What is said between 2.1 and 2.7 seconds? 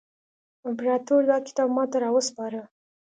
وسپاره.